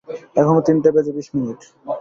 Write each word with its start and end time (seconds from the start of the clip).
এখনো 0.35 0.59
তিনটে 0.67 0.89
বেজে 0.95 1.11
বিশ 1.17 1.27
মিনিট। 1.35 1.59